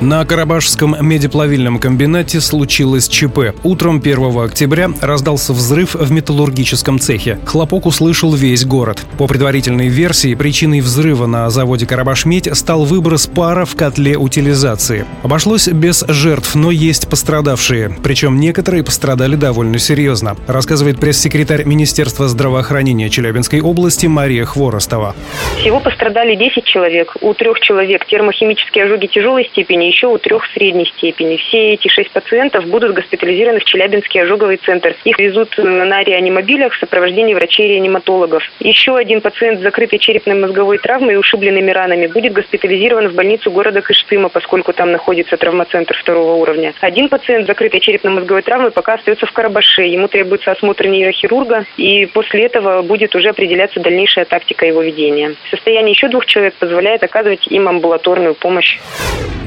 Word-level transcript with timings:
На 0.00 0.24
Карабашском 0.24 0.94
медиплавильном 1.00 1.80
комбинате 1.80 2.40
случилось 2.40 3.08
ЧП. 3.08 3.52
Утром 3.64 3.96
1 3.96 4.38
октября 4.38 4.90
раздался 5.00 5.52
взрыв 5.52 5.96
в 5.96 6.12
металлургическом 6.12 7.00
цехе. 7.00 7.40
Хлопок 7.44 7.84
услышал 7.84 8.32
весь 8.32 8.64
город. 8.64 9.04
По 9.18 9.26
предварительной 9.26 9.88
версии, 9.88 10.36
причиной 10.36 10.82
взрыва 10.82 11.26
на 11.26 11.50
заводе 11.50 11.84
«Карабашмедь» 11.84 12.48
стал 12.56 12.84
выброс 12.84 13.26
пара 13.26 13.64
в 13.64 13.74
котле 13.74 14.16
утилизации. 14.16 15.04
Обошлось 15.24 15.66
без 15.66 16.04
жертв, 16.06 16.54
но 16.54 16.70
есть 16.70 17.10
пострадавшие. 17.10 17.90
Причем 18.00 18.38
некоторые 18.38 18.84
пострадали 18.84 19.34
довольно 19.34 19.80
серьезно, 19.80 20.36
рассказывает 20.46 21.00
пресс-секретарь 21.00 21.64
Министерства 21.64 22.28
здравоохранения 22.28 23.10
Челябинской 23.10 23.60
области 23.60 24.06
Мария 24.06 24.44
Хворостова. 24.44 25.16
Всего 25.58 25.80
пострадали 25.80 26.36
10 26.36 26.64
человек. 26.66 27.16
У 27.20 27.34
трех 27.34 27.58
человек 27.58 28.06
термохимические 28.06 28.84
ожоги 28.84 29.06
тяжелой 29.06 29.44
степени, 29.46 29.87
еще 29.88 30.06
у 30.06 30.18
трех 30.18 30.46
средней 30.54 30.86
степени. 30.86 31.36
Все 31.36 31.74
эти 31.74 31.88
шесть 31.88 32.10
пациентов 32.10 32.66
будут 32.66 32.94
госпитализированы 32.94 33.60
в 33.60 33.64
Челябинский 33.64 34.22
ожоговый 34.22 34.58
центр. 34.58 34.94
Их 35.04 35.18
везут 35.18 35.56
на 35.58 36.02
реанимобилях 36.02 36.74
в 36.74 36.78
сопровождении 36.78 37.34
врачей-реаниматологов. 37.34 38.42
Еще 38.60 38.96
один 38.96 39.20
пациент 39.20 39.60
с 39.60 39.62
закрытой 39.62 39.98
черепно-мозговой 39.98 40.78
травмой 40.78 41.14
и 41.14 41.16
ушибленными 41.16 41.70
ранами 41.70 42.06
будет 42.06 42.32
госпитализирован 42.32 43.08
в 43.08 43.14
больницу 43.14 43.50
города 43.50 43.80
Кыштыма, 43.80 44.28
поскольку 44.28 44.72
там 44.72 44.92
находится 44.92 45.36
травмоцентр 45.36 45.96
второго 45.96 46.34
уровня. 46.34 46.74
Один 46.80 47.08
пациент 47.08 47.44
с 47.44 47.46
закрытой 47.48 47.80
черепно-мозговой 47.80 48.42
травмой 48.42 48.70
пока 48.70 48.94
остается 48.94 49.26
в 49.26 49.32
Карабаше. 49.32 49.82
Ему 49.82 50.08
требуется 50.08 50.52
осмотр 50.52 50.86
нейрохирурга, 50.86 51.64
и 51.76 52.06
после 52.06 52.46
этого 52.46 52.82
будет 52.82 53.14
уже 53.14 53.30
определяться 53.30 53.80
дальнейшая 53.80 54.24
тактика 54.24 54.66
его 54.66 54.82
ведения. 54.82 55.34
Состояние 55.50 55.92
еще 55.92 56.08
двух 56.08 56.26
человек 56.26 56.54
позволяет 56.54 57.02
оказывать 57.02 57.46
им 57.48 57.68
амбулаторную 57.68 58.34
помощь. 58.34 58.78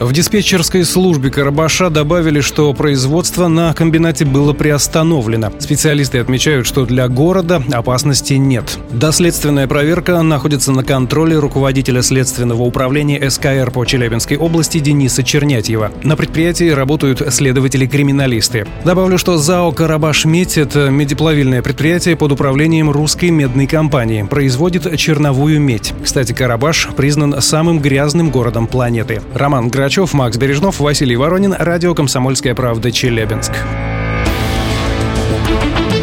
В 0.00 0.12
диспетчерской 0.24 0.84
службе 0.84 1.30
Карабаша 1.30 1.90
добавили, 1.90 2.40
что 2.40 2.72
производство 2.72 3.46
на 3.46 3.74
комбинате 3.74 4.24
было 4.24 4.52
приостановлено. 4.52 5.52
Специалисты 5.58 6.18
отмечают, 6.18 6.66
что 6.66 6.86
для 6.86 7.08
города 7.08 7.62
опасности 7.72 8.34
нет. 8.34 8.78
Доследственная 8.90 9.66
проверка 9.66 10.22
находится 10.22 10.72
на 10.72 10.82
контроле 10.82 11.38
руководителя 11.38 12.02
следственного 12.02 12.62
управления 12.62 13.28
СКР 13.28 13.70
по 13.70 13.84
Челябинской 13.84 14.36
области 14.36 14.78
Дениса 14.78 15.22
Чернятьева. 15.22 15.92
На 16.02 16.16
предприятии 16.16 16.70
работают 16.70 17.22
следователи-криминалисты. 17.28 18.66
Добавлю, 18.82 19.18
что 19.18 19.36
ЗАО 19.36 19.72
«Карабаш 19.72 20.24
Медь»— 20.24 20.56
это 20.56 20.88
медиплавильное 20.88 21.60
предприятие 21.60 22.16
под 22.16 22.32
управлением 22.32 22.90
русской 22.90 23.28
медной 23.28 23.66
компании. 23.66 24.22
Производит 24.22 24.96
черновую 24.96 25.60
медь. 25.60 25.92
Кстати, 26.02 26.32
Карабаш 26.32 26.88
признан 26.96 27.42
самым 27.42 27.78
грязным 27.78 28.30
городом 28.30 28.66
планеты. 28.66 29.20
Роман 29.34 29.68
Грач 29.68 29.84
Грачев, 29.84 30.13
Макс 30.14 30.36
Бережнов, 30.36 30.80
Василий 30.80 31.16
Воронин, 31.16 31.54
Радио 31.58 31.94
«Комсомольская 31.94 32.54
правда», 32.54 32.90
Челябинск. 32.90 33.52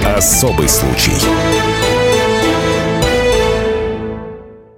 Особый 0.06 0.68
случай. 0.68 1.14